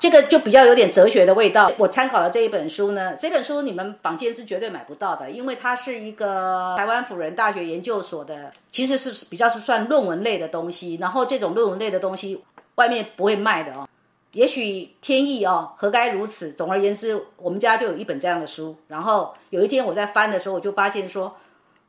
[0.00, 1.70] 这个就比较有点哲学的味道。
[1.78, 10.96] 我参考了这一本书呢，这本书你们坊间是绝对买不到的，因为它是一个台湾辅仁大学研究所的，其实是比较是算论文类的东西。
[11.00, 12.42] 然后这种论文类的东西
[12.74, 13.88] 外面不会卖的哦。
[14.32, 16.52] 也许天意哦，何该如此？
[16.52, 18.76] 总而言之，我们家就有一本这样的书。
[18.88, 21.36] 然后有一天我在翻的时候，我就发现说，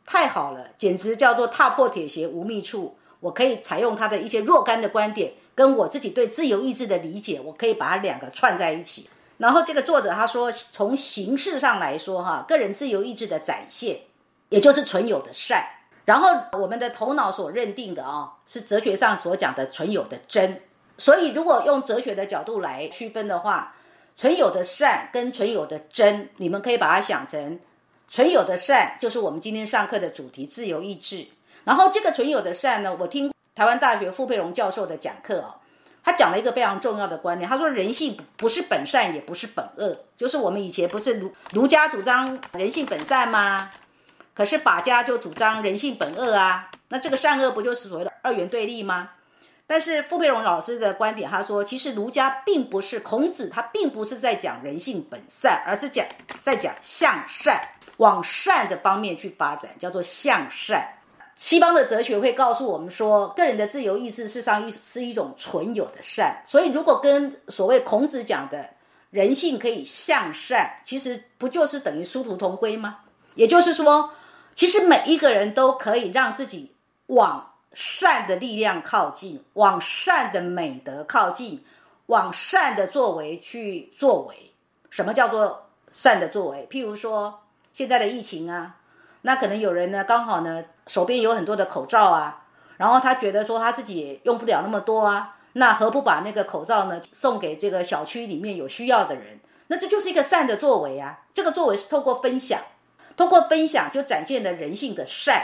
[0.06, 2.96] 太好了，简直叫做踏破铁鞋无觅处。
[3.26, 5.34] 我可以采用他的一些若干的观点。
[5.56, 9.10] 跟我自己对自由意志的理解，我可以把它两个串在一起。
[9.38, 14.02] 然后这个作者他说，从形式上来说，哈，个人自由意志的展现，
[14.50, 15.66] 也就是存有的善。
[16.04, 20.62] 然后我们的头脑所认定的啊，是哲学上所讲的存有的真。
[20.98, 23.74] 所以如果用哲学的角度来区分的话，
[24.18, 27.60] 存有的善跟存有的真，你们可以把它想成，
[28.10, 31.26] 存有的善就是我们今天上课的主题——自由意志。
[31.66, 33.30] 然后这个存有的善呢，我听。
[33.56, 35.56] 台湾大学傅佩荣教授的讲课哦，
[36.04, 37.50] 他讲了一个非常重要的观念。
[37.50, 43.72] 他说，人性不是本善，也不是本恶，就是我们以前不是儒儒家主张人性本善吗？
[44.34, 46.70] 可是法家就主张人性本恶啊。
[46.90, 49.12] 那这个善恶不就是所谓的二元对立吗？
[49.66, 56.06] 但是傅佩荣老师的观点，他说，其实儒家并不是孔子，他并不是在讲人性本善，而是讲
[56.42, 60.86] 在讲向善，往善的方面去发展，叫做向善。
[61.36, 66.42] 西方的哲学会告诉我们说，个人的自由意志事实上一是一种存有的善。
[66.46, 68.70] 所以，如果跟所谓孔子讲的
[69.10, 73.00] 人性可以向善，其实不就是等于殊途同归吗？
[73.36, 74.10] 也就是说，
[74.54, 76.74] 其实每一个人都可以让自己
[77.08, 81.62] 往善的力量靠近，往善的美德靠近，
[82.06, 84.54] 往善的作为去作为。
[84.90, 86.66] 什么叫做善的作为？
[86.72, 87.42] 譬如说
[87.74, 88.78] 现在的疫情啊。
[89.22, 92.46] 那可能有人呢，刚好呢手边有很多的口罩啊，
[92.78, 99.40] 然后他觉得说他自己也用不了那么多啊，那何不把那个口罩呢送给这个小区里面有需要的人？
[99.68, 101.22] 那这就是一个善的作为啊。
[101.34, 102.62] 这个作为是透过分享，
[103.18, 105.44] 通过分享就展现了人性的善。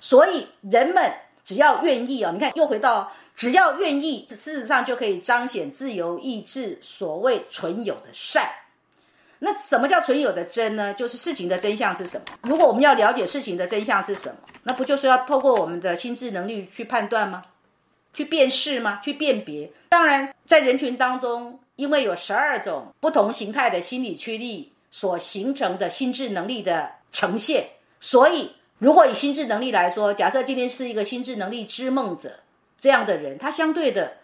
[0.00, 1.12] 所以人们
[1.44, 8.48] 只要愿意啊，你看又回到只要愿意，事实上就可以彰显自由意志所谓存有的善。
[9.40, 10.92] 那什么叫存有的真呢？
[10.94, 12.24] 就是事情的真相是什么？
[12.42, 17.42] 如果我们要了解事情的真相是什么，那不就是要透过我们的心智能力去判断吗？
[18.12, 19.00] 去辨识吗？
[19.02, 19.70] 去辨别？
[19.90, 27.68] 当然，在人群当中，因为有十二种不同形态的心理驱力所形成的心智能力的呈现，
[28.00, 32.40] 所以如果以心智能力来说，假设今天是一个心智能力之梦者
[32.80, 34.16] 这样的人，他相对的，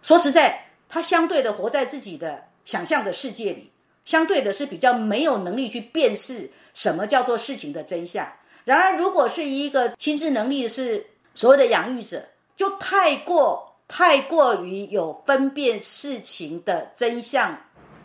[0.00, 3.72] 说实在，他相对的活在自己的想象的世界里。
[4.04, 8.26] 相对的是比较没有能力去辨识什么叫做事情的真相。
[8.64, 12.22] 然而，如果是一个心智能力是所谓的养育者，
[12.56, 17.58] 就太过太过于有分辨事情的真相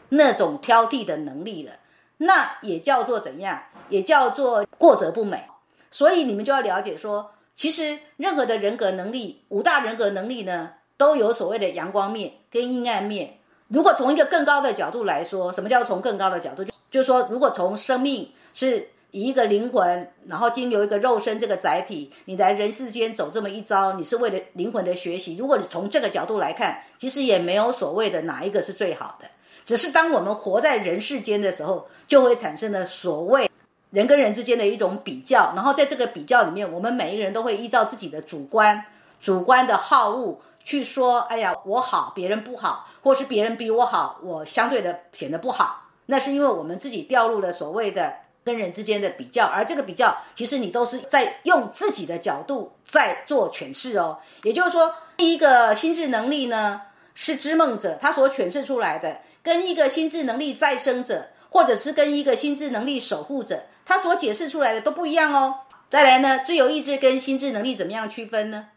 [0.10, 1.74] 那种挑剔的能力了，
[2.18, 3.64] 那也叫做怎样？
[3.90, 5.44] 也叫做过则不美。
[5.90, 13.39] 所以你们就要了解说，其实任何的人格能力，五大人格能力呢，都有所谓的阳光面跟阴暗面。
[13.70, 16.64] 如果从一个更高的角度来说，什么叫从更高的角度？
[16.64, 25.38] 就就是说，如果从生命是以一个灵魂，然后经由一个肉身这个载体，你来人世间走这么一遭，你是为了灵魂的学习。
[25.38, 29.28] 如果你从这个角度来看，其实也没有所谓的哪一个是最好的，
[29.64, 33.48] 只是当我们活在人世间的时候，就会产生了所谓
[33.92, 38.84] 人跟人之间的一种比较，然后在这个比较里面，我们每一个人都会依照自己的主观、
[39.22, 40.40] 主观的好恶。
[40.64, 54.18] 去说，哎呀，我好，别人不好，或是别人比我好，我相对的显得不好，那是因为我们自己掉入了所谓的跟人之间的比较，而这个比较，其实你都是在用自己的角度在做诠释哦。
[54.44, 56.82] 也就是说，第一个心智能力呢，
[57.16, 65.56] 是知梦者他所诠释出来的，跟一个心智能力再生者，或者是跟一个心智能力守护者，他所解释出来的都不一样哦。
[65.90, 68.68] 再来呢，自由意志跟心智能力怎么样区分呢？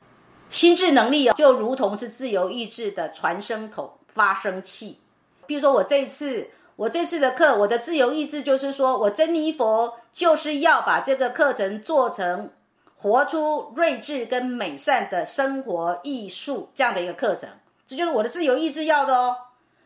[0.52, 5.00] 心智能力，就如同是自由意志的传声筒、发声器。
[5.46, 12.50] 比如说，我这次我这次的课，我的自由意志就是说，我珍妮佛就是要把这个课程做成
[12.98, 17.48] 活出睿智跟美善的生活艺术这样的一个课程，
[17.86, 19.34] 这就是我的自由意志要的哦。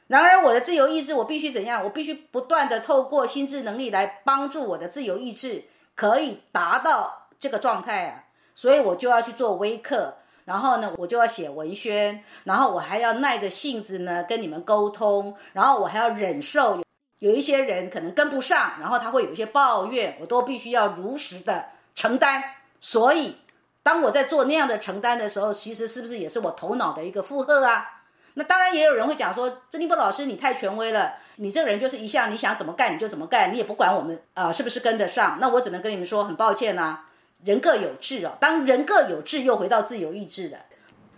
[0.08, 1.84] 然而，我的自由意志，我必须怎样？
[1.84, 5.62] 我必须不断的透过心智能力来帮助我的自由意志
[5.94, 8.24] 可以达到这个状态啊，
[8.56, 10.16] 所以我就要去做微课。
[10.46, 16.84] 然后呢，我就要写文宣，然后我还要耐着性子呢跟你们沟通，然后我还要忍受有
[17.18, 22.42] 有一些人可能跟不上，然后他会有一些抱怨，我都必须要如实的承担。
[22.80, 23.36] 所以，
[23.82, 28.04] 当我在做那样的承担的时候，其实是不是也是我头脑的一个负荷啊？
[28.34, 35.38] 那当然也有人会讲说，曾立波老师你太权威了，你这个人就是一向你想怎么干你就怎么干，你也不管我们啊是不是跟得上。
[35.40, 37.00] 那我只能跟你们说，很抱歉呐，
[37.46, 38.32] 人各有志哦。
[38.38, 40.58] 当人各有志，又回到自由意志的。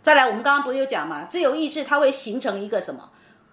[0.00, 3.10] 再来，我们刚刚不是有讲嘛，自由意志它会形成一个什么？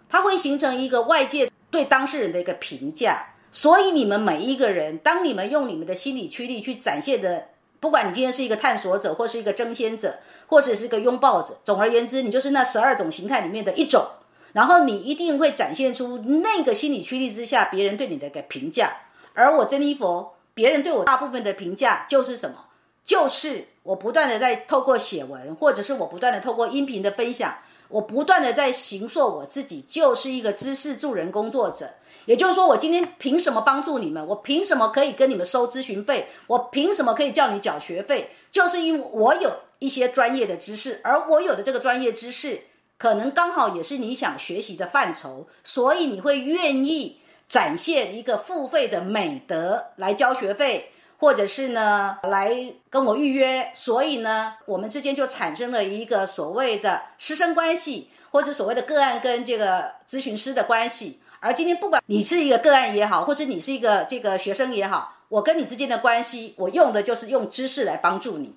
[0.07, 3.29] 它会形成一个外界对当事人的一个评价。
[3.51, 7.45] 所以你们每一个人，当你们用你们的心理驱力去展现的。
[7.81, 10.17] 不管你今天是一个探索者，或是一个争先者，
[10.47, 14.07] 或者是一个拥抱者，总而言之，你就是那十二种形态里面的一种。
[14.53, 18.91] 然后你一定会展现出那个心理驱力之下，别人对你的一个评价。
[19.33, 22.64] 而我珍妮佛，别人对我大部分的评价就是什么？
[23.05, 27.55] 就是我不断的在透过写文，或者是我不断的透过音频的分享，
[27.87, 31.87] 我不断的在形塑我自己，就是一个知识助人工作者。
[32.25, 34.25] 也就是说，我今天凭什么帮助你们？
[34.25, 36.27] 我凭什么可以跟你们收咨询费？
[36.47, 38.31] 我凭什么可以叫你缴学费？
[38.51, 42.61] 就是因为我有一些专业的知识，而我有的这个专业知识，
[42.97, 50.89] 可能刚好也是你想学习的范畴，所以你会愿意展现一个付费的美德来交学费，
[51.25, 53.71] 或者是呢来跟我预约。
[53.73, 61.19] 所以呢，我们之间就产生了一个所谓的师生关系，或者所谓的个案跟这个咨询师的关系。
[61.39, 68.53] 而今天，不管你是一个个案也好，或是你是一个这个学生也好，我跟你之间的关系，我用的就是用知识来帮助你。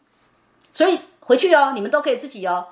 [0.74, 2.68] 所以回去哦，你们都可以自己哦。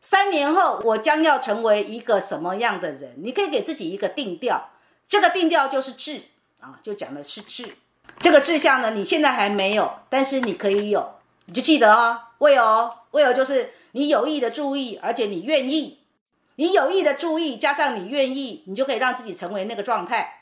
[0.00, 3.12] 三年后，我将要成为一个什么样的人？
[3.18, 4.70] 你可以给自己一个定调，
[5.06, 6.22] 这个定调就是志
[6.58, 7.76] 啊，就讲的是志。
[8.18, 11.14] 这个志向呢，你现在还没有，但是你可以有，
[11.46, 16.00] 你就记得哦，为哦，为哦，就是你有意的注意，而且你愿意。
[16.56, 20.35] 你有意的注意，加上你愿意，你就可以让自己成为那个状态。